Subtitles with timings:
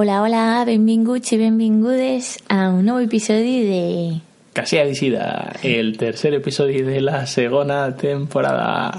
[0.00, 3.80] Hola, hola, benvinguts i benvingudes a un nou episodi de...
[4.54, 8.92] Casi Adicida, el tercer episodi de la segona temporada.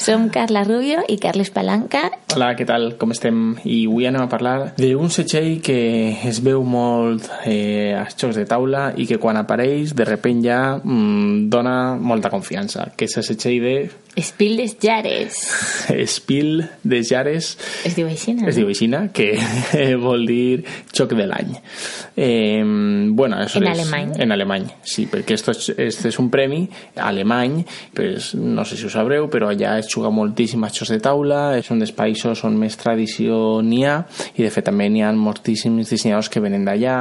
[0.00, 2.06] Som Carla Rubio i Carles Palanca.
[2.34, 2.96] Hola, què tal?
[2.98, 3.36] Com estem?
[3.62, 5.76] I avui anem a parlar d'un setxell que
[6.26, 10.58] es veu molt eh, als jocs de taula i que quan apareix de repent ja
[10.80, 13.74] mm, dona molta confiança, que és el setxell de...
[14.18, 15.38] Espil des Jares.
[16.06, 17.52] Espil des Jares.
[17.86, 18.48] Es diu així, no?
[18.50, 19.30] Es diu així, que
[20.02, 21.54] vol dir xoc de l'any.
[22.18, 22.62] Eh,
[23.14, 24.12] bueno, això En és, alemany.
[24.26, 26.64] En alemany, sí, perquè esto és, este és un premi
[26.98, 27.60] alemany,
[27.94, 31.44] pues, no sé si ho sabreu, però allà es juga moltíssim a jocs de taula,
[31.58, 33.98] és un dels països on més tradició n'hi ha,
[34.34, 36.96] i de fet també n'hi ha moltíssims dissenyadors que venen d'allà,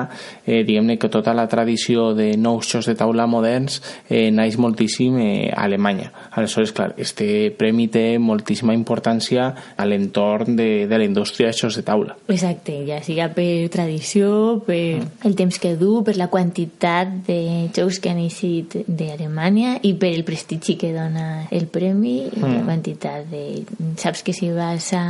[0.46, 5.18] eh, diguem-ne que tota la tradició de nous jocs de taula moderns eh, naix moltíssim
[5.22, 6.12] eh, a Alemanya.
[6.32, 11.80] Aleshores, clar, este premi té moltíssima importància a l'entorn de, de la indústria de jocs
[11.80, 12.18] de taula.
[12.28, 17.40] Exacte, ja siga per tradició, per el temps que du, per la quantitat de
[17.76, 22.64] jocs que han eixit d'Alemanya i per el prestigi que dona el premi i la
[22.66, 23.64] quantitat de...
[24.00, 25.03] Saps que si vas a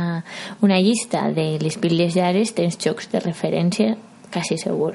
[0.64, 3.96] una llista de les piles llares tens jocs de referència
[4.34, 4.94] quasi segur.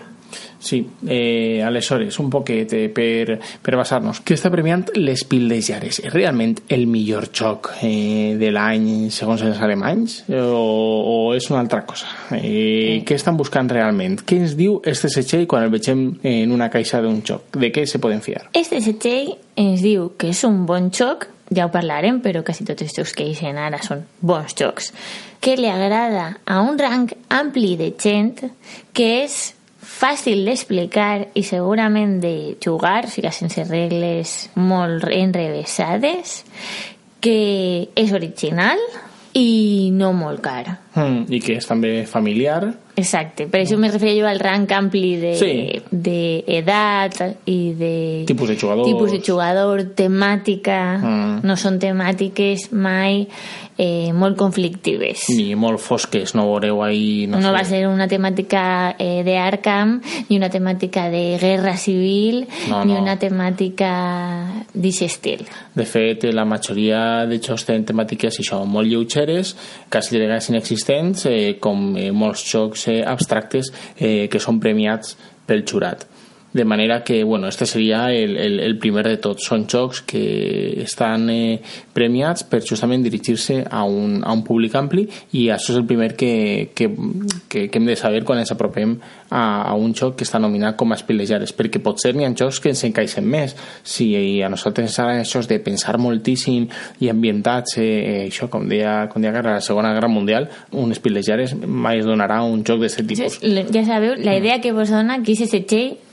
[0.60, 4.22] Sí, eh, aleshores, un poquet eh, per, per basar-nos.
[4.26, 6.02] Què està premiant les Pildes Llares?
[6.04, 11.64] És realment el millor xoc eh, de l'any segons els alemanys o, o és una
[11.64, 12.12] altra cosa?
[12.36, 14.20] Eh, què estan buscant realment?
[14.28, 17.56] Què ens diu este setxell quan el vegem en una caixa d'un xoc?
[17.58, 18.50] De què se poden fiar?
[18.54, 22.86] Este setxell ens diu que és un bon xoc, ja ho parlarem, però quasi tots
[22.86, 24.92] els jocs que eixen ara són bons jocs,
[25.42, 28.44] que li agrada a un rang ampli de gent,
[28.94, 29.40] que és
[29.90, 36.44] fàcil d'explicar i segurament de jugar, o sigui, sense regles molt enrevesades,
[37.20, 38.80] que és original
[39.34, 40.80] i no molt car.
[40.96, 42.74] Mm, I que és també familiar.
[43.00, 45.82] Exacte, per això me referia jo al rang ampli de, Sí.
[45.92, 48.86] de edat i de Tipus de jugador.
[48.86, 51.40] tipus de jugador, temàtica, Mm.
[51.48, 53.28] no són temàtiques mai
[53.80, 55.30] eh, molt conflictives.
[55.32, 57.26] Ni molt fosques, no veureu ahí...
[57.32, 57.54] No, No, sé.
[57.56, 58.64] va ser una temàtica
[59.00, 63.00] eh, de Arkham, ni una temàtica de guerra civil, No, ni no.
[63.06, 63.94] una temàtica
[64.74, 65.46] d'aquest estil.
[65.80, 69.56] De fet, la majoria de jocs tenen temàtiques això, molt lleugeres,
[69.90, 75.16] quasi de vegades inexistents, eh, com eh, molts jocs eh, abstractes eh, que són premiats
[75.48, 76.04] pel jurat.
[76.52, 79.46] De manera que, bueno, este seria el, el, el primer de tots.
[79.46, 81.60] Són jocs que estan eh,
[81.94, 85.06] premiats per justament dirigir-se a, un, a un públic ampli
[85.38, 86.90] i això és el primer que, que,
[87.48, 88.96] que, que hem de saber quan ens apropem
[89.30, 92.60] a, a un joc que està nominat com a Espilejares, perquè potser n'hi ha jocs
[92.64, 93.54] que ens encaixen més.
[93.86, 94.10] Si
[94.42, 96.66] a nosaltres ens agraden això de pensar moltíssim
[97.00, 101.56] i ambientats, eh, això, com deia, com deia Carla, la Segona Guerra Mundial, un Espilejares
[101.62, 103.40] mai es donarà un joc d'aquest tipus.
[103.70, 105.56] Ja sabeu, la idea que vos dona que aquest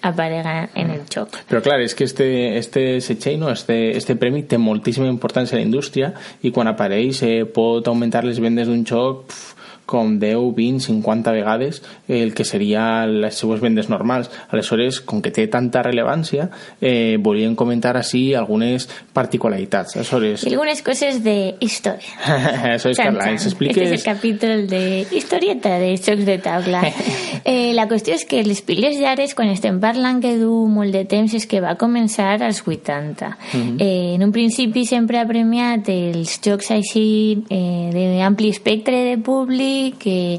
[0.07, 1.37] setxell aparega en el joc.
[1.49, 5.61] Però clar, és que este, este setxell, no, este, este premi té moltíssima importància a
[5.61, 6.13] la indústria
[6.43, 9.56] i quan apareix eh, pot augmentar les vendes d'un joc pf,
[9.87, 14.31] com 10, 20, 50 vegades el que seria les seues vendes normals.
[14.51, 19.97] Aleshores, com que té tanta rellevància, eh, volíem comentar així algunes particularitats.
[19.97, 22.11] Aleshores, Y algunas cosas de historia.
[22.75, 23.77] això és, Carla, ens expliques...
[23.77, 26.83] Este és el capítol de historieta de jocs de taula.
[27.45, 31.05] eh, la qüestió és que les piles llares, quan estem parlant que du molt de
[31.07, 33.31] temps, és que va començar als 80.
[33.79, 39.76] eh, en un principi sempre ha premiat els jocs així eh, d'ampli espectre de públic,
[40.07, 40.39] eh,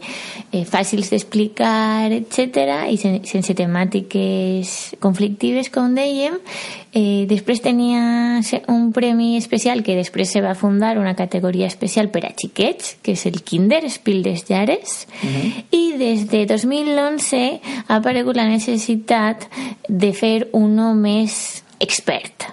[0.51, 4.73] eh, fàcils d'explicar, etc i sen sense temàtiques
[5.03, 6.37] conflictives, com dèiem.
[6.97, 8.39] Eh, després tenia
[8.71, 13.13] un premi especial que després se va fundar una categoria especial per a xiquets, que
[13.13, 15.05] és el Kinder Spiel des Llares,
[15.71, 17.43] i des de 2011
[17.87, 19.45] ha aparegut la necessitat
[19.87, 22.47] de fer uno més expert,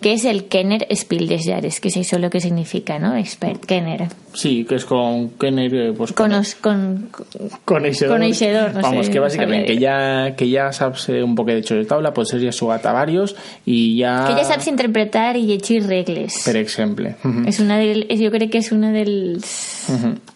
[0.00, 3.16] que és el Kenner Spiel des Llares, que és això el que significa, no?
[3.18, 4.08] Expert, Kenner.
[4.32, 6.30] Sí, que es con Kenner, pues con,
[6.60, 8.14] con, con, coneixedor.
[8.14, 11.54] coneixedor no Vamos, sé, que básicamente no que ya, que ya sabes eh, un poquet
[11.54, 13.34] de hecho de tabla, pues ser ya jugat a varios
[13.66, 14.26] y ya...
[14.28, 16.42] Que ja saps interpretar i llegir regles.
[16.44, 17.16] Per exemple.
[17.22, 17.48] Mhm.
[17.48, 19.90] És una del, és, jo crec que és una dels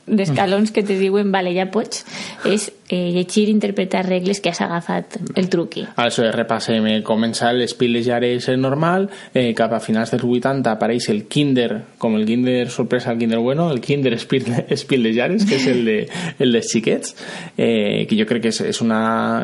[0.06, 2.04] d'escalons que te diuen, vale, ja pots,
[2.44, 5.84] és eh, llegir i interpretar regles que has agafat el truqui.
[5.96, 10.70] Això és, repassem, eh, comença l'Espil de Jares normal, eh, cap a finals dels 80
[10.70, 15.14] apareix el Kinder, com el Kinder sorpresa, el Kinder bueno, el Kinder Espil, Espil de
[15.14, 15.98] Jares, que és el de,
[16.38, 17.16] el dels xiquets,
[17.56, 19.00] eh, que jo crec que és, és, una,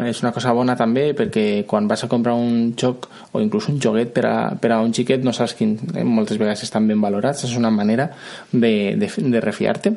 [0.08, 3.80] és una cosa bona també, perquè quan vas a comprar un joc o inclús un
[3.80, 7.00] joguet per a, per a un xiquet no saps quin, eh, moltes vegades estan ben
[7.02, 8.10] valorats, és una manera
[8.52, 9.94] de, de, de refiar-te.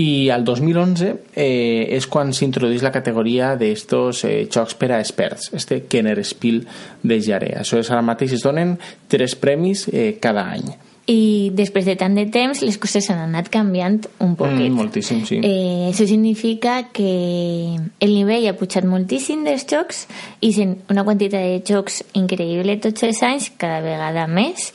[0.00, 5.50] I al 2011 eh, és quan s'introdueix la categoria d'estos eh, jocs per a experts,
[5.56, 6.62] este Kenner Spiel
[7.02, 7.54] de Jare.
[7.60, 8.76] Això és ara mateix, es donen
[9.08, 10.72] tres premis eh, cada any.
[11.10, 14.68] I després de tant de temps les coses s'han anat canviant un poquet.
[14.68, 15.40] Mm, moltíssim, sí.
[15.42, 20.04] Eh, això significa que el nivell ha pujat moltíssim dels jocs
[20.40, 24.70] i sent una quantitat de jocs increïble tots els anys, cada vegada més,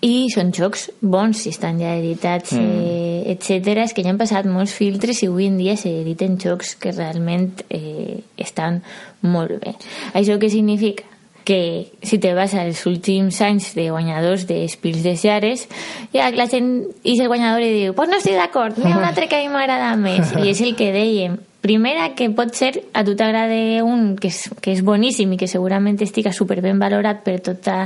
[0.00, 2.60] i són jocs bons si estan ja editats mm.
[2.64, 3.76] eh, etc.
[3.84, 7.64] és que ja han passat molts filtres i avui en dia s'editen jocs que realment
[7.68, 8.80] eh, estan
[9.20, 9.76] molt bé
[10.14, 11.04] això què significa?
[11.44, 15.66] que si te vas als últims anys de guanyadors d'Espils de Jares
[16.14, 16.72] ja la gent
[17.02, 19.44] i el guanyador i diu pues no estic d'acord, n'hi ha un altre que a
[19.44, 23.84] mi m'agrada més i és el que dèiem Primera, que pot ser a tu t'agrada
[23.84, 27.82] un que és, que és boníssim i que segurament estigui superben valorat per tota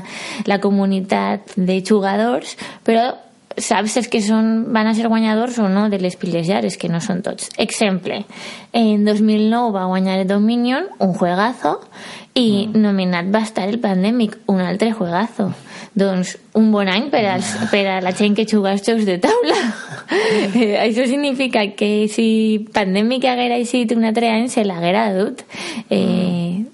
[0.46, 2.54] la comunitat de jugadors,
[2.86, 3.10] però
[3.56, 7.00] saps els que són, van a ser guanyadors o no de les pilejares, que no
[7.00, 7.50] són tots.
[7.58, 8.24] Exemple,
[8.72, 11.78] en 2009 va guanyar el Dominion, un juegazo,
[12.34, 12.82] i mm.
[12.82, 15.52] nominat va estar el Pandemic, un altre juegazo.
[15.94, 19.18] Doncs un bon any per, als, per a la gent que juga als jocs de
[19.22, 19.58] taula.
[20.10, 25.44] eh, això significa que si Pandemic haguera sigut un altre any se l'haguera dut.
[25.90, 26.64] Eh,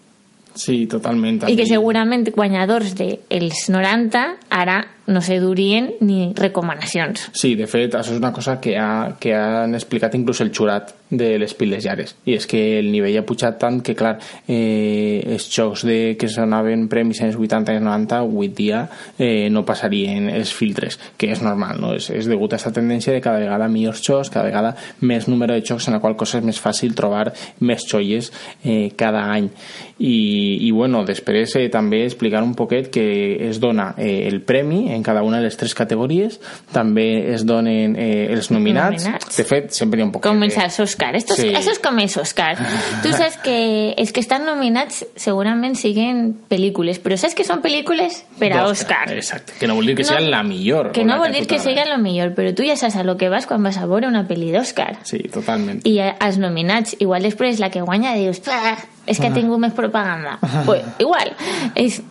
[0.61, 1.39] Sí, totalment.
[1.49, 7.31] I que segurament guanyadors dels 90 ara no se durien ni recomanacions.
[7.32, 10.94] Sí, de fet, això és una cosa que, ha, que han explicat inclús el xurat
[11.11, 12.14] de les piles llares.
[12.25, 14.14] I és que el nivell ha pujat tant que, clar,
[14.47, 18.85] eh, els jocs de, que s'anaven premis en els 80 i 90 avui dia
[19.19, 21.93] eh, no passarien els filtres, que és normal, no?
[21.99, 25.56] És, és degut a aquesta tendència de cada vegada millors jocs, cada vegada més número
[25.56, 27.32] de jocs en la qual cosa és més fàcil trobar
[27.67, 28.31] més joies
[28.62, 29.50] eh, cada any.
[29.99, 30.14] I,
[30.69, 33.05] i bueno, després eh, també explicar un poquet que
[33.50, 36.41] es dona eh, el premi en cada una de les tres categories,
[36.73, 39.05] també es donen eh, els nominats.
[39.05, 39.37] Nominats.
[39.37, 40.31] De fet, sempre hi ha un poquet...
[40.31, 41.14] Com els de- Oscar.
[41.17, 41.49] Esto, Sí.
[41.49, 42.56] es, eso es como es Oscar.
[43.02, 48.25] Tú sabes que els que estan nominats segurament siguen pel·lícules, però saps que són pel·lícules
[48.38, 48.67] per a.
[48.67, 49.11] Oscar.
[49.12, 50.93] Exacte, que no vol dir que No, sea la millor.
[50.93, 53.02] Que la no vol dir tu que siga lo millor, però tu ja saps a
[53.05, 54.99] lo que vas quan vas a veure una pel·li d'Oscar.
[55.05, 55.81] Sí, totalment.
[55.87, 58.76] I als nominats, igual després la que guanya dius "Ah,
[59.06, 60.38] és que ha tingut més propaganda.
[60.67, 61.32] pues, igual,
[61.75, 62.02] és,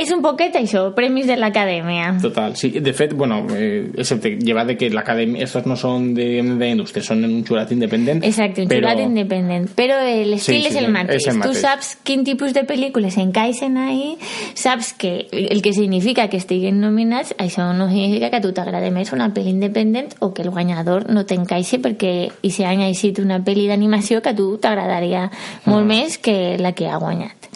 [0.00, 2.14] és un poquet això, premis de l'acadèmia.
[2.22, 2.70] Total, sí.
[2.80, 7.02] De fet, bueno, eh, excepte llevat de que l'acadèmia, estos no són de, de indústria,
[7.02, 8.22] són un jurat independent.
[8.24, 8.86] Exacte, un però...
[8.88, 9.68] jurat independent.
[9.76, 11.22] Però l'estil Sí, sí, és el mateix.
[11.22, 11.60] és el Tu mateix.
[11.62, 14.16] saps quin tipus de pel·lícules encaixen ahí,
[14.54, 18.90] saps que el que significa que estiguen nominats, això no significa que a tu t'agrada
[18.90, 23.18] més una pel·li independent o que el guanyador no t'encaixe perquè i si ha eixit
[23.18, 25.30] una pel·li d'animació que a tu t'agradaria
[25.66, 25.88] molt Mm.
[25.88, 27.48] més que la que ha guanyat.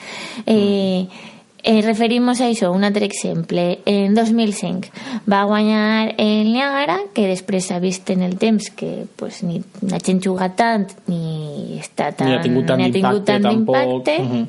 [0.46, 1.06] Eh,
[1.64, 3.78] Eh, referimos a això, un altre exemple.
[3.86, 4.88] En 2005
[5.30, 10.00] va guanyar el Niagara, que després s'ha vist en el temps que pues, ni la
[10.02, 14.18] gent juga tant ni està tan, Ni ha tingut tant ha d'impacte, d'impacte.
[14.18, 14.48] Mhm.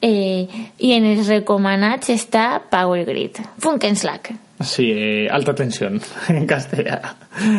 [0.00, 3.42] eh, I en els recomanats està Power Grid.
[3.58, 4.45] Funkenslack.
[4.58, 6.96] Sí, eh, alta tensión en castellà.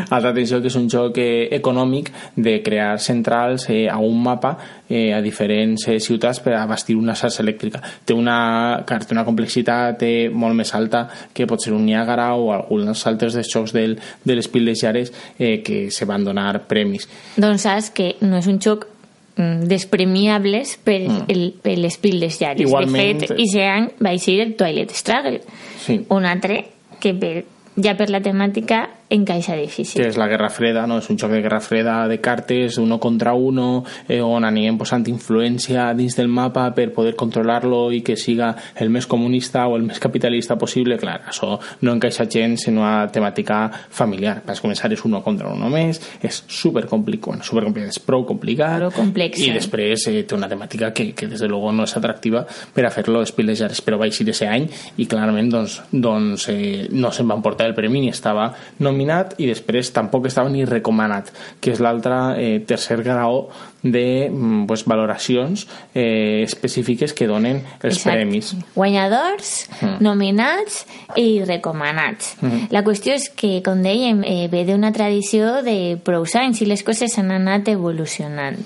[0.10, 4.56] Alta tensió que és un joc eh, econòmic de crear centrals eh, a un mapa
[4.90, 7.84] eh, a diferents eh, ciutats per abastir una xarxa elèctrica.
[8.04, 12.32] Té una, clar, té una complexitat eh, molt més alta que pot ser un Niagara
[12.34, 13.94] o alguns altres dels jocs del,
[14.26, 17.06] de les piles llares eh, que se van donar premis.
[17.38, 18.88] Doncs saps que no és un joc
[19.36, 20.98] mm, despremiables per,
[21.30, 22.66] el, per les piles llares.
[22.66, 25.44] Igualment- De fet, i any va eixir el Twilight Struggle.
[25.86, 26.00] Sí.
[26.10, 26.64] Un altre
[27.00, 27.46] que per,
[27.84, 30.02] ja per la temàtica encaixa difícil.
[30.02, 30.98] que és la Guerra Freda, no?
[31.00, 35.06] és un joc de Guerra Freda de cartes, uno contra uno, eh, on anirem posant
[35.08, 39.86] influència dins del mapa per poder controlar-lo i que siga el més comunista o el
[39.88, 40.98] més capitalista possible.
[40.98, 44.42] Clar, això no encaixa gens en una temàtica familiar.
[44.44, 48.92] Per començar, és uno contra uno més, és supercomplicat, bueno, supercomplicat, és prou complicat, Prou
[48.92, 49.56] complex, i eh?
[49.56, 52.92] després eh, té una temàtica que, que des de luego no és atractiva per a
[52.92, 57.44] fer-lo espilejar, però va eixir ese any i clarament doncs, doncs eh, no se'n van
[57.46, 58.50] portar el premi ni estava
[58.80, 61.30] nominat nominat i després tampoc estava ni recomanat,
[61.62, 63.46] que és l'altre eh, tercer grau
[63.84, 68.18] de mm, pues, valoracions eh, específiques que donen els Exacte.
[68.18, 68.56] premis.
[68.76, 69.98] Guanyadors, Mm.
[70.04, 72.36] nominats i recomanats.
[72.42, 72.68] Mm.
[72.72, 76.84] La qüestió és que, com dèiem, eh, ve d'una tradició de prou anys i les
[76.84, 78.58] coses han anat evolucionant.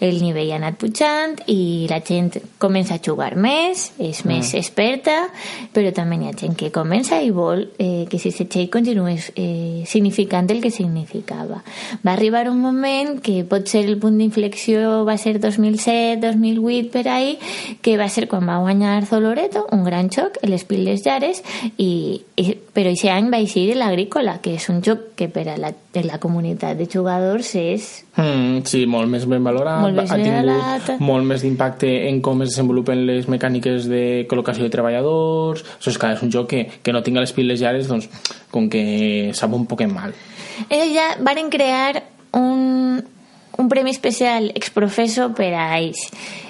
[0.00, 5.28] El nivell ha anat pujant i la gent comença a jugar més, és més experta,
[5.74, 9.82] però també hi ha gent que comença i vol eh, que si setxell continués eh,
[9.86, 11.62] significant el que significava.
[12.06, 14.59] Va arribar un moment que pot ser el punt d'inflexió
[15.06, 17.38] va ser 2007, 2008 per ahí,
[17.82, 21.42] que va ser quan va guanyar Zoloreto, un gran xoc, les Piles Llares,
[21.76, 25.56] i, i, però aquest any va eixir l'Agrícola, que és un joc que per a
[25.60, 27.90] la, per la comunitat de jugadors és
[28.20, 30.88] Mm, sí, molt més ben valorat, Molt més ha tingut valorat.
[31.00, 35.98] molt més d'impacte en com es desenvolupen les mecàniques de col·locació de treballadors, això és
[36.02, 38.10] clar, és un joc que, que no tinga les piles llares, doncs,
[38.50, 40.12] com que sap un poc mal.
[40.68, 42.02] Ella varen crear
[42.36, 43.00] un,
[43.60, 46.08] un premi especial exprofeso per a ells.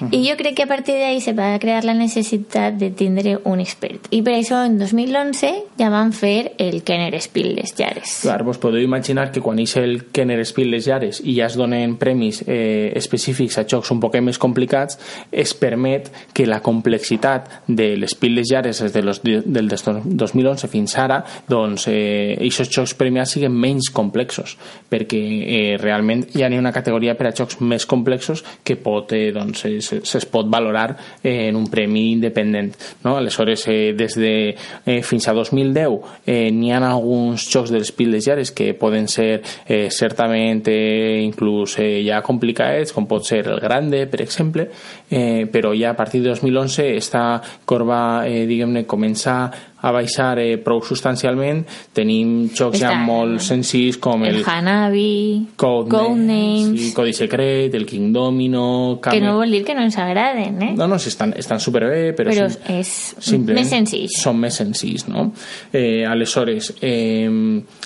[0.09, 3.59] I jo crec que a partir d'ahí se va crear la necessitat de tindre un
[3.59, 4.07] expert.
[4.15, 8.21] I per això en 2011 ja van fer el Kenner Spiel les Llares.
[8.23, 11.57] Clar, vos podeu imaginar que quan és el Kenner Spiel les llares i ja es
[11.59, 14.97] donen premis eh, específics a jocs un poc més complicats,
[15.31, 19.83] es permet que la complexitat de les Spiel les llares des de los, del des
[19.83, 24.57] 2011 fins ara, doncs, eh, aquests jocs premiats siguin menys complexos,
[24.89, 29.11] perquè eh, realment ja n'hi ha una categoria per a jocs més complexos que pot,
[29.17, 32.75] eh, doncs, se, se es pot valorar eh, en un premi independent.
[33.03, 33.17] No?
[33.17, 34.33] Aleshores, eh, des de
[34.85, 39.41] eh, fins a 2010 eh, n'hi ha alguns jocs dels Piles Llares que poden ser
[39.65, 44.67] eh, certament eh, inclús eh, ja complicats, com pot ser el Grande, per exemple,
[45.09, 49.51] eh, però ja a partir de 2011 esta corba, eh, diguem-ne, comença
[49.81, 51.63] a baixar eh, prou substancialment.
[51.93, 57.73] Tenim jocs ja Està- molt senzills com el, El Hanabi, Codenames, Codenames, sí, Codi Secret,
[57.75, 58.99] el King Domino...
[59.01, 60.73] que Camel- no vol dir que no ens agraden, eh?
[60.77, 64.07] no, no, sí, estan, estan superbé, però, però són- és simplement més senzill.
[64.13, 65.31] són més senzills, no?
[65.73, 67.27] Eh, aleshores, eh,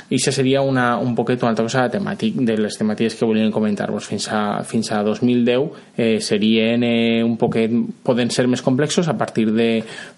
[0.10, 3.52] i això seria una, un poquet una altra cosa temàtic, de les temàtiques que volíem
[3.54, 7.72] comentar-vos fins a, fins a 2010 eh, serien eh, un poquet
[8.04, 9.70] poden ser més complexos a partir de,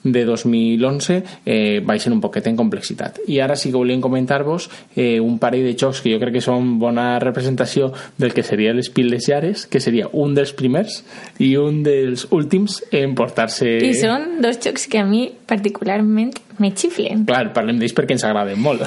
[0.03, 5.19] de 2011 eh, baixen un poquet en complexitat i ara sí que volíem comentar-vos eh,
[5.19, 8.91] un parell de jocs que jo crec que són bona representació del que seria les
[9.27, 11.01] Llares que seria un dels primers
[11.43, 16.71] i un dels últims en portar-se I són dos jocs que a mi particularment me
[16.73, 17.25] xiflen.
[17.27, 18.83] Clar, parlem d'ells perquè ens agraden molt.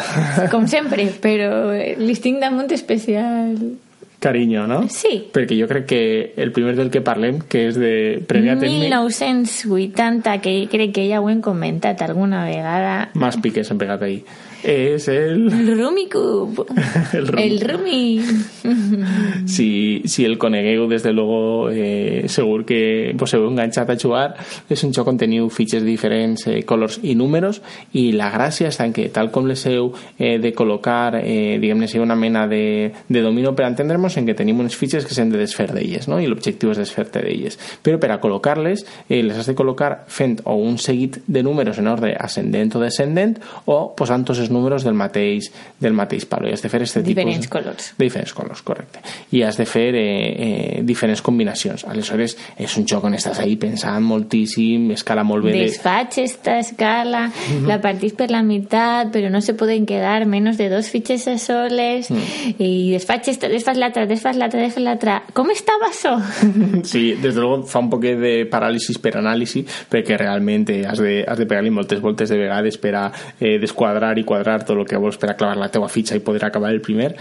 [0.52, 1.70] Com sempre, però
[2.00, 3.54] li tinc damunt especial...
[4.20, 4.82] Carinyo, no?
[4.92, 5.30] Sí.
[5.32, 6.00] Perquè jo crec que
[6.36, 11.22] el primer del que parlem, que és de Premià Tècnic, 1980, que crec que ja
[11.24, 14.20] ho hem comentat alguna vegada, más piques hem pegat ahí.
[14.62, 15.46] És el...
[15.52, 16.64] el Rumicube,
[17.12, 17.42] El Rumi.
[17.42, 18.20] el Rumi.
[19.46, 24.34] Si, si el conegueu, des de luego, eh, segur que vos heu enganxat a jugar.
[24.70, 27.60] És un joc on teniu fitxes diferents, eh, colors i números,
[27.96, 31.88] i la gràcia està en que, tal com les heu eh, de col·locar, eh, diguem-ne,
[31.90, 35.32] sigui una mena de, de domino per entendre'ns, en què tenim unes fitxes que s'han
[35.32, 36.20] de desfer d'elles, no?
[36.20, 37.58] i l'objectiu és desfer-te d'elles.
[37.82, 41.80] Però per a col·locar-les, eh, les has de col·locar fent o un seguit de números
[41.80, 46.48] en ordre ascendent o descendent, o posant tots els números del mateix, del mateix palo.
[46.48, 47.52] I has de fer este Diferents tipus...
[47.58, 47.92] colors.
[47.96, 49.02] De diferents colors, correcte.
[49.32, 51.84] I has de fer eh, eh, diferents combinacions.
[51.88, 55.64] Aleshores, és un joc on estàs ahí pensant moltíssim, escala molt bé de...
[55.68, 57.26] Desfach esta escala,
[57.66, 61.38] la partís per la mitad, pero no se pueden quedar menos de dos fiches a
[61.38, 62.08] soles,
[62.58, 65.22] y desfach esta, desfach l'altra, desfach l'altra, desfach l'altra.
[65.34, 66.16] Com estava això?
[66.90, 71.00] Sí, des de luego fa un poquet de paràlisi per anàlisi perquè realment eh, has
[71.02, 73.04] de, has de pegar-li moltes voltes de vegades per a
[73.38, 76.20] eh, desquadrar i quadrar tot el que vols per a clavar la teua fitxa i
[76.20, 77.16] poder acabar el primer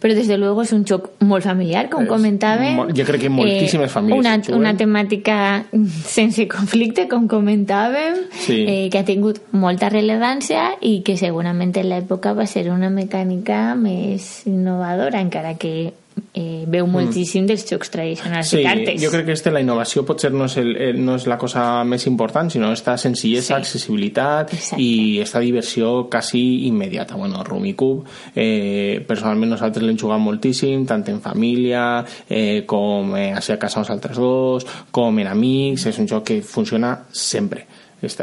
[0.00, 2.78] Però desde luego és un joc molt familiar, com És comentàvem.
[2.96, 4.58] jo crec que moltíssimes famílies Una, juguen.
[4.60, 5.64] una temàtica
[6.06, 8.64] sense conflicte, com comentàvem, Sí.
[8.66, 13.74] eh, que ha tingut molta rellevància i que segurament en l'època va ser una mecànica
[13.76, 15.92] més innovadora, encara que
[16.34, 18.50] eh, veu moltíssim dels jocs tradicionals Mm.
[18.50, 19.02] Sí, de cartes.
[19.02, 21.82] jo crec que este, la innovació potser no és, el, el, no és la cosa
[21.84, 23.60] més important, sinó esta senzillesa, Sí.
[23.60, 24.82] accessibilitat Exacte.
[24.82, 27.14] i esta diversió quasi immediata.
[27.16, 33.40] Bueno, Rumicube, eh, personalment nosaltres l'hem jugat moltíssim, tant en família eh, com eh, a
[33.58, 37.66] casa nosaltres dos, com en amics, és un joc que funciona sempre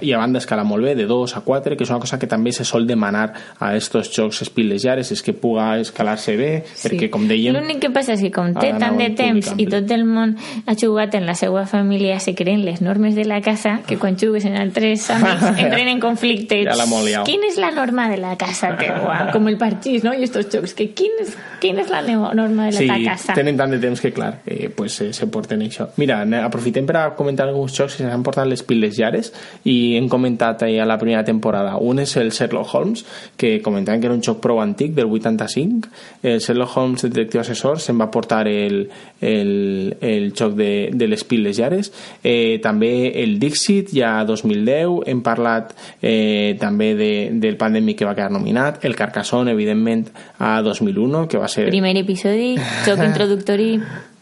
[0.01, 2.27] i a banda escala molt bé, de 2 a 4, que és una cosa que
[2.29, 3.27] també se sol demanar
[3.59, 6.87] a estos jocs espillejares, és que puga escalar-se bé, sí.
[6.87, 7.55] perquè com dèiem...
[7.57, 10.75] L'únic que passa és que com té tant de temps i tot el món ha
[10.77, 14.45] jugat en la seva família se creen les normes de la casa que quan jugues
[14.45, 16.63] en altres amics entren en conflicte.
[16.65, 19.31] Ja Quina és la norma de la casa teua?
[19.33, 20.13] Com el parxís, no?
[20.13, 23.35] I estos jocs, que quin és, quin és la norma de la sí, casa?
[23.37, 25.89] Tenen tant de temps que, clar, eh, pues, eh, se porten això.
[26.01, 29.33] Mira, aprofitem per a comentar alguns jocs que s'han portat les piles llares
[29.67, 31.75] i hem comentat a la primera temporada.
[31.77, 33.03] Un és el Sherlock Holmes,
[33.35, 35.89] que comentaven que era un joc prou antic, del 85.
[36.23, 38.85] El Sherlock Holmes, el detectiu assessor, se'n va portar el,
[39.19, 41.91] el, el joc de, de les piles llares.
[42.23, 45.01] Eh, també el Dixit, ja 2010.
[45.11, 48.83] Hem parlat eh, també de, del Pandemic que va quedar nominat.
[48.87, 50.07] El Carcassonne, evidentment,
[50.39, 51.67] a 2001, que va ser...
[51.73, 52.53] Primer episodi,
[52.87, 53.73] joc introductori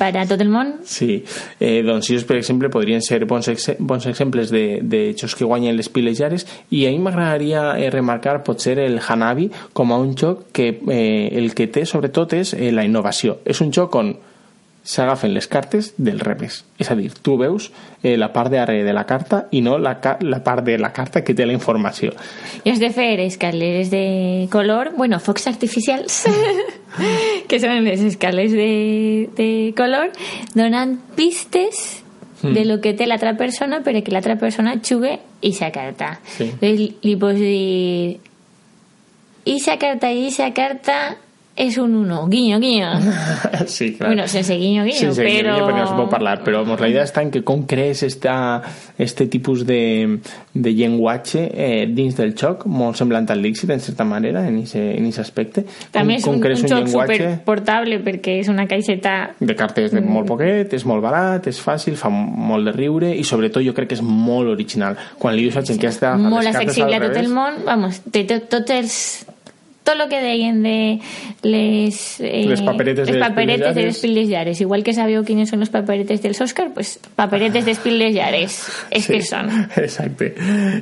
[0.00, 0.72] per a tot el món?
[0.88, 1.20] Sí,
[1.60, 2.70] eh, doncs ells, per exemple,
[3.04, 6.90] ser bons, ex bons exemples de, de jocs que guanyen les piles llares i a
[6.90, 11.68] mi m'agradaria eh, remarcar potser el Hanabi com a un joc que eh, el que
[11.68, 13.38] té sobretot és eh, la innovació.
[13.44, 14.14] És un joc on
[14.82, 16.64] s'agafen les cartes del revés.
[16.80, 17.70] És a dir, tu veus
[18.02, 21.22] eh, la part darrere de la carta i no la, la part de la carta
[21.24, 22.14] que té la informació.
[22.64, 26.24] I has de fer escaleres de color, bueno, focs artificials,
[27.48, 30.14] que són les escales de, de color,
[30.56, 32.00] donant pistes
[32.40, 32.54] mm.
[32.56, 36.16] de lo que té l'altra persona perquè l'altra persona jugue i sa carta.
[36.24, 36.50] Sí.
[36.56, 38.20] Entonces, li pots dir
[39.50, 41.16] i sa carta i sa carta
[41.56, 42.88] es un uno, guiño, guiño.
[43.66, 44.14] sí, claro.
[44.14, 45.54] Bueno, sense guiño, guiño, sense pero...
[45.54, 48.02] Guiño, però no se pot parlar, però vamos, la idea està en que com crees
[48.02, 48.62] esta,
[48.96, 50.20] este tipus de,
[50.54, 55.20] de llenguatge eh, dins del xoc, molt semblant al Dixit, en certa manera, en aquest
[55.20, 55.66] aspecte.
[55.92, 57.18] També com, és un, com un, un xoc llenguatge...
[57.18, 59.16] superportable perquè és una caixeta...
[59.40, 63.26] De cartes de molt poquet, és molt barat, és fàcil, fa molt de riure i
[63.26, 64.96] sobretot jo crec que és molt original.
[65.18, 66.14] Quan li dius a gent que està...
[66.16, 68.96] Molt accessible a tot el món, vamos, té tots els
[69.90, 71.00] tot el que deien de
[71.42, 74.60] les, eh, les paperetes, les paperetes de les piles llares.
[74.60, 78.60] Igual que sabeu quines són les paperetes dels Òscar, pues paperetes de piles llares.
[78.90, 79.50] És sí, que són.
[79.76, 80.32] Exacte.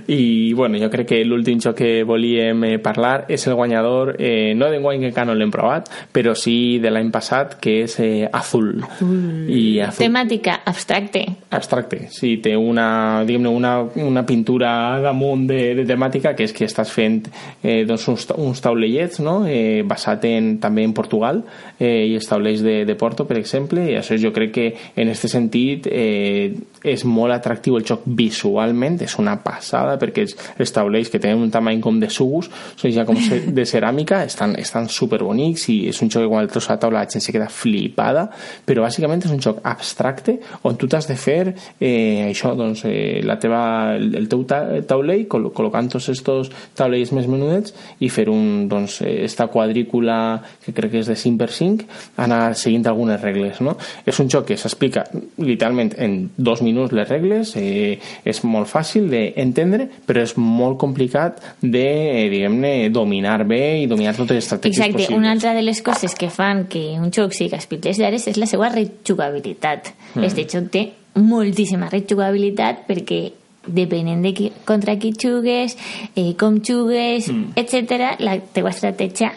[0.06, 4.52] I, bueno, jo crec que l'últim joc que volíem eh, parlar és el guanyador, eh,
[4.58, 8.28] no d'enguany que encara no l'hem provat, però sí de l'any passat, que és eh,
[8.32, 8.82] Azul.
[8.82, 9.46] Azul.
[9.48, 10.08] I Azul.
[10.08, 11.24] Temàtica abstracte.
[11.54, 12.36] Abstracte, sí.
[12.42, 17.22] Té una, diguem una, una pintura damunt de, de temàtica que és que estàs fent
[17.62, 18.62] eh, doncs uns, uns
[18.98, 19.46] taulellets no?
[19.46, 21.42] eh, basat en, també en Portugal
[21.78, 25.08] eh, i els taulells de, de Porto per exemple i això jo crec que en
[25.08, 30.26] aquest sentit eh, és molt atractiu el joc visualment, és una passada perquè
[30.72, 34.88] taulells que tenen un tamany com de sugus, són ja com de ceràmica estan, estan
[34.88, 37.24] super bonics i és un joc que quan el treus a la taula la gent
[37.24, 38.28] se queda flipada
[38.66, 43.20] però bàsicament és un joc abstracte on tu t'has de fer eh, això, doncs, eh,
[43.26, 43.60] la teva,
[43.96, 48.87] el, el teu taulell col col·locant tots aquests taulells més menudets i fer un, doncs,
[49.02, 51.86] esta quadrícula que crec que és de 5x5
[52.24, 53.76] anar seguint algunes regles no?
[54.06, 55.04] és un joc que s'explica
[55.38, 61.40] literalment en dos minuts les regles eh, és molt fàcil d'entendre però és molt complicat
[61.62, 65.64] de eh, diguem-ne dominar bé i dominar totes les estratègies Exacte, possibles una altra de
[65.66, 70.24] les coses que fan que un joc sigui espitlles d'ares és la seva rejugabilitat mm.
[70.28, 70.86] este joc té
[71.18, 73.22] moltíssima rejugabilitat perquè
[73.68, 75.76] depenent de qui, contra qui jugues,
[76.14, 77.52] eh, com jugues, mm.
[77.56, 79.32] etc., la teva estratègia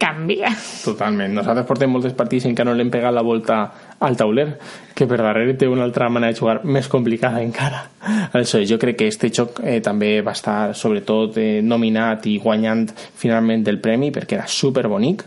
[0.00, 0.48] canvia.
[0.84, 1.34] Totalment.
[1.36, 3.58] Nosaltres portem moltes partits en què no l'hem pegat la volta
[4.00, 4.46] al tauler,
[4.96, 7.82] que per darrere té una altra manera de jugar més complicada encara.
[8.32, 12.88] Aleshores, jo crec que este joc eh, també va estar, sobretot, eh, nominat i guanyant
[12.96, 15.26] finalment el premi perquè era super bonic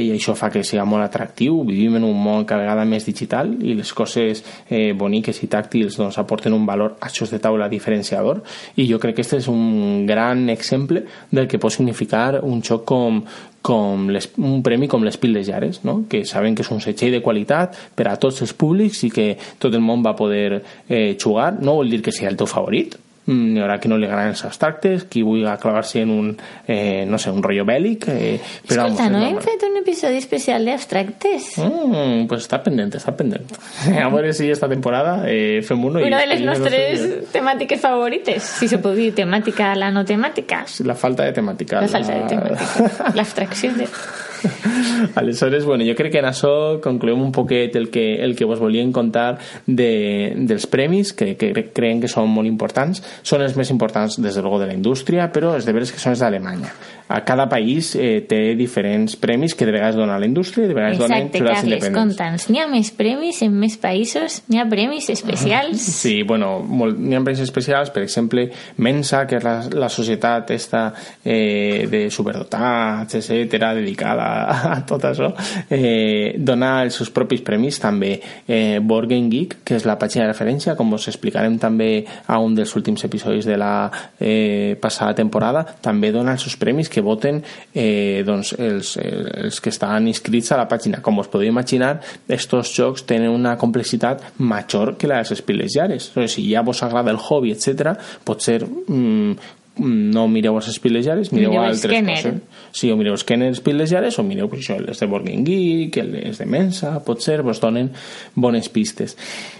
[0.00, 1.60] i això fa que sigui molt atractiu.
[1.68, 5.98] Vivim en un món cada vegada més digital i les coses eh, boniques i tàctils
[6.00, 8.42] doncs, aporten un valor a xocs de taula diferenciador
[8.76, 12.84] i jo crec que este és un gran exemple del que pot significar un xoc
[12.88, 13.22] com,
[13.64, 16.02] com les, un premi com les piles llares, no?
[16.10, 19.30] que saben que és un setxell de qualitat per a tots els públics i que
[19.62, 21.54] tot el món va poder eh, jugar.
[21.60, 24.34] No vol dir que sigui el teu favorit, Mm, hi haurà qui no li agraden
[24.34, 26.32] els abstractes, qui vulgui clavar-se en un,
[26.66, 28.08] eh, no sé, un rotllo bèl·lic.
[28.12, 31.54] Eh, però, Escolta, no hem fet un episodi especial d'abstractes?
[31.62, 33.48] Mm, pues està pendent, està pendent.
[34.04, 36.02] A veure si esta temporada eh, fem uno.
[36.04, 40.64] Una de les nostres nostres temàtiques favorites, si se pot dir temàtica la no temàtica.
[40.84, 41.80] La falta de temàtica.
[41.80, 41.92] La, la...
[41.98, 43.12] falta de temàtica.
[43.14, 43.88] L'abstracció de...
[45.20, 46.52] Aleshores, bueno, jo crec que en això
[46.84, 51.52] concluem un poquet el que, el que vos volíem contar de, dels premis, que, que
[51.74, 53.02] creiem que són molt importants.
[53.22, 56.02] Són els més importants, des de luego, de la indústria, però és de veres que
[56.02, 56.72] són els d'Alemanya.
[57.08, 60.76] A cada país eh, té diferents premis que de vegades dona la indústria i de
[60.76, 61.98] vegades donen Exacte, Carles, independents.
[61.98, 62.48] conta'ns.
[62.50, 64.40] N'hi ha més premis en més països?
[64.48, 65.84] N'hi ha premis especials?
[66.04, 68.46] Sí, bueno, n'hi ha premis especials, per exemple,
[68.84, 70.82] Mensa, que és la, la societat esta
[71.24, 75.30] eh, de superdotats, etc dedicada a, a tot això,
[75.70, 78.16] eh, dona els seus propis premis també.
[78.46, 82.40] Eh, Board Game Geek, que és la pàgina de referència, com us explicarem també a
[82.42, 87.02] un dels últims episodis de la eh, passada temporada, també dona els seus premis que
[87.04, 87.42] voten
[87.74, 91.02] eh, doncs, els, els que estan inscrits a la pàgina.
[91.04, 91.96] Com us podeu imaginar,
[92.28, 96.10] estos jocs tenen una complexitat major que la dels Spiles Jares.
[96.14, 101.32] O sigui, si ja vos agrada el hobby, etc, potser mm, no mireu els Spilejares,
[101.32, 102.14] mireu Mireu altres Scanner.
[102.14, 102.68] coses.
[102.72, 106.46] Sí, o mireu Scanner Spilejares o mireu pues, això, els de Game Geek, els de
[106.46, 107.90] Mensa, potser vos donen
[108.34, 109.16] bones pistes.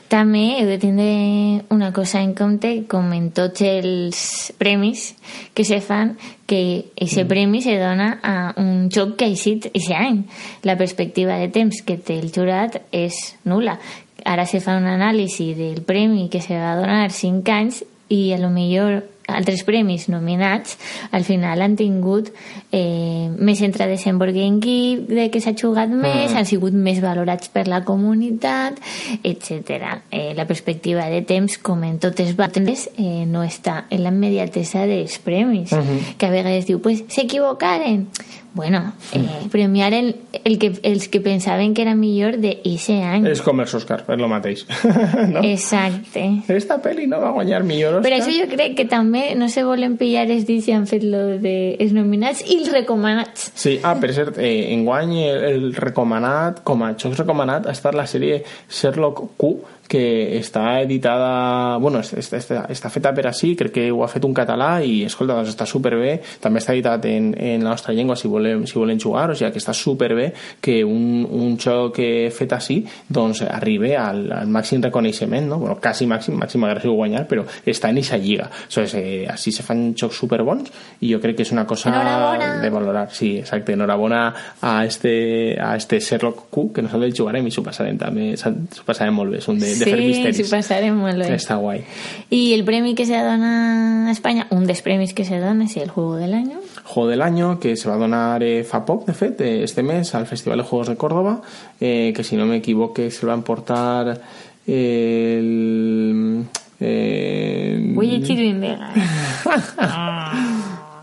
[0.08, 5.14] També heu de tindre una cosa en compte, com en tots els premis
[5.54, 6.14] que se fan,
[6.46, 10.22] que aquest premi se dona a un joc que ha eixit aquest any.
[10.62, 13.80] La perspectiva de temps que té el jurat és nula.
[14.24, 18.38] Ara se fa un anàlisi del premi que se va donar 5 anys i a
[18.38, 20.76] lo millor altres premis nominats
[21.12, 22.30] al final han tingut
[22.70, 27.00] eh, més entrades en Board Game Geek de que s'ha jugat més, han sigut més
[27.04, 28.80] valorats per la comunitat
[29.22, 29.98] etc.
[30.10, 34.84] Eh, la perspectiva de temps com en totes batalles eh, no està en la immediatesa
[34.90, 38.08] dels premis que a vegades diu, pues s'equivocaren
[38.54, 43.42] bueno, eh, premiar el, el que, els que pensaven que era millor d'eixe any És
[43.42, 44.62] com els Oscars, és el mateix.
[45.34, 45.42] no?
[45.42, 48.06] exacte Esta pel·li no va guanyar millor Oscar.
[48.06, 51.02] per això jo crec que també no se volen pillar els dits i han fet
[51.02, 53.50] lo de els nominats i els recomanats.
[53.58, 57.98] Sí, ah, per cert, eh, enguany el, el recomanat, com a jocs recomanat, ha estat
[57.98, 59.54] la sèrie Sherlock Q,
[59.88, 64.24] que està editada, bueno, està, està, està feta per així, crec que ho ha fet
[64.24, 68.16] un català i, escolta, doncs està superbé, també està editat en, en la nostra llengua
[68.16, 70.30] si volem, si volen jugar, o sigui que està superbé
[70.64, 75.60] que un, un joc eh, fet així doncs arribi al, al màxim reconeixement, no?
[75.62, 78.48] bueno, quasi màxim, màxim agressiu guanyar, però està en eixa lliga.
[78.48, 80.72] O sigui, eh, així se fan jocs superbons
[81.04, 82.50] i jo crec que és una cosa Enhorabona.
[82.62, 83.06] de valorar.
[83.14, 84.24] Sí, exacte, enhorabona
[84.60, 89.14] a este, a este Sherlock Q, que nosaltres jugarem i s'ho passarem també, s'ho passarem
[89.14, 91.28] molt bé, és un de, de sí, molt bé.
[91.34, 91.84] Està guai.
[92.30, 95.76] Y el premio que se dona a España, un dels premis que se dona és
[95.76, 96.60] el Juego del Año.
[96.84, 99.82] Juego del Año, que se va a donar eh, fa poc, de fet, eh, este
[99.82, 101.42] mes al Festival de Juegos de Córdoba,
[101.80, 104.20] eh, que si no me equivoque se lo va a importar
[104.66, 106.44] el...
[106.80, 108.92] Eh, Voy a echar en Vega.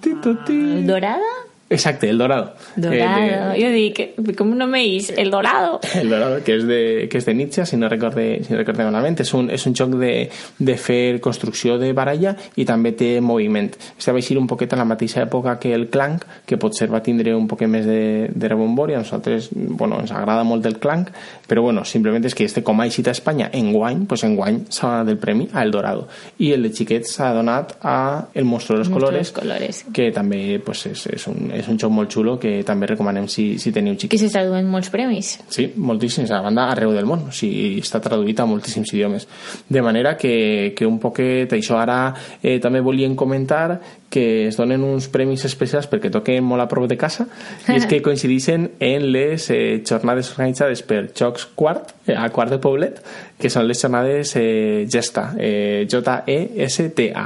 [0.02, 0.54] Tito, ti.
[0.54, 1.51] ¿El Dorada?
[1.72, 2.54] Exacte, el Dorado.
[2.76, 3.20] Dorado.
[3.22, 5.18] Eh, de- Yo dije, ¿cómo no me dices?
[5.18, 5.80] El Dorado.
[5.96, 8.84] El Dorado, que és de, que és de Nietzsche, si no recorde, si no recorde
[8.84, 9.20] malament.
[9.24, 10.30] És un, és un joc de,
[10.60, 13.72] de fer construcció de baralla i també té moviment.
[13.98, 17.02] Este va eixir un poquet a la mateixa època que el Clank, que potser va
[17.02, 18.94] tindre un poquet més de, de rebombori.
[18.96, 21.10] A nosaltres, bueno, ens agrada molt el Clank,
[21.48, 24.90] però bueno, simplement és que este, com ha eixit a Espanya enguany, pues enguany s'ha
[24.92, 26.08] donat el premi a El Dorado.
[26.40, 29.44] I el de xiquets s'ha donat a El Monstruo de los Monstruo de Colores, los
[29.44, 29.86] Colores.
[29.94, 33.56] que també pues, és, és, un, és un joc molt xulo que també recomanem si,
[33.62, 34.12] si teniu xiquets.
[34.12, 35.36] Que se està duent molts premis.
[35.54, 39.28] Sí, moltíssims, a banda arreu del món, o sigui, està traduït a moltíssims idiomes.
[39.70, 42.02] De manera que, que un poquet, això ara
[42.42, 43.80] eh, també volíem comentar
[44.12, 47.26] que es donen uns premis especials perquè toquen molt a prop de casa
[47.72, 52.52] i és que coincideixen en les eh, jornades organitzades per Jocs Quart, eh, a Quart
[52.52, 53.00] de Poblet,
[53.40, 57.26] que són les jornades eh, Gesta, eh, J-E-S-T-A.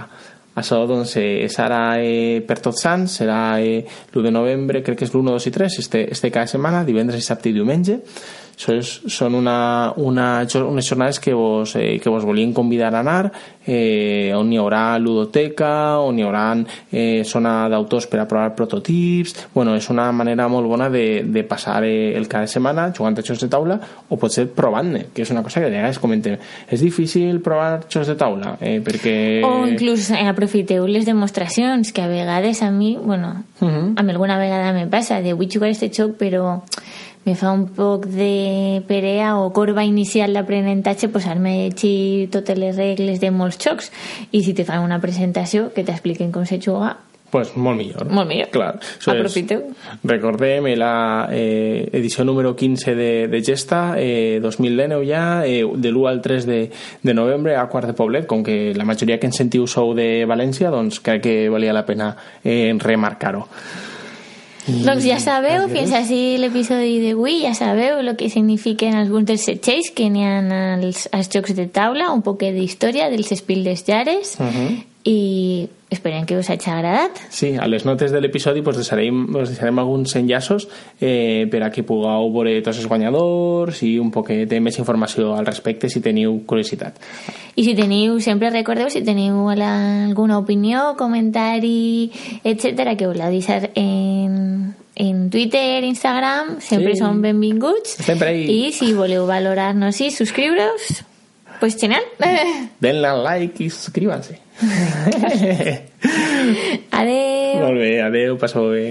[0.55, 5.07] Això doncs, eh, serà eh, per tots sants, serà eh, l'1 de novembre, crec que
[5.07, 7.99] és l'1, 2 i 3, este, este cada setmana, divendres, dissabte i diumenge.
[8.55, 13.01] Això és, són una, una, unes jornades que vos, eh, que vos volien convidar a
[13.01, 13.31] anar,
[13.67, 16.45] eh, on hi haurà ludoteca, on hi haurà
[16.91, 19.35] eh, zona d'autors per a provar prototips...
[19.55, 23.25] Bueno, és una manera molt bona de, de passar eh, el cada setmana jugant a
[23.25, 26.37] jocs de taula o potser provant-ne, que és una cosa que de vegades comentem.
[26.71, 29.15] És difícil provar jocs de taula, eh, perquè...
[29.47, 33.95] O inclús eh, aprofiteu les demostracions, que a vegades a mi, bueno, Mhm.
[33.97, 36.61] a mi alguna vegada me passa, de vull jugar este joc, però
[37.25, 42.77] me fa un poc de perea o corba inicial d'aprenentatge posar-me a llegir totes les
[42.77, 43.91] regles de molts jocs
[44.31, 46.95] i si te fan una presentació que t'expliquen com se juga
[47.35, 48.05] pues molt millor.
[48.15, 48.47] Molt millor.
[48.53, 48.77] Clar.
[48.79, 49.63] És- Aprofiteu.
[50.05, 55.89] recordem eh, la eh, edició número 15 de, de Gesta, eh, 2019 ja, eh, de
[55.91, 56.71] l'1 al 3 de,
[57.03, 60.23] de novembre a Quart de Poblet, com que la majoria que ens sentiu sou de
[60.29, 63.47] València, doncs crec que valia la pena eh, remarcar-ho.
[64.67, 69.91] Doncs ja sabeu, fins així l'episodi d'avui, ja sabeu el que signifiquen alguns dels setxells
[69.93, 70.39] que n'hi ha
[70.79, 74.94] als, als jocs de taula, un poc d'història dels espils dels llares, Mhm.
[75.05, 77.19] I esperem que us hagi agradat.
[77.29, 80.65] Sí, a les notes de l'episodi pues, deixarem, us deixarem alguns enllaços
[80.99, 85.35] eh, per a que pugueu veure tots els guanyadors i un poquet de més informació
[85.37, 86.97] al respecte si teniu curiositat.
[87.55, 92.11] I si teniu, sempre recordeu, si teniu alguna opinió, comentari,
[92.43, 97.03] etc que us la deixar en, en Twitter, Instagram, sempre Sí.
[97.05, 97.99] són benvinguts.
[98.03, 98.45] Sempre ahí.
[98.67, 101.03] I si voleu valorar-nos i subscriure-us,
[101.59, 102.03] pues genial.
[102.83, 104.39] Denle like i subscríbanse.
[106.91, 107.59] Adeu.
[107.61, 108.85] Molt bé, adeu, passeu bé.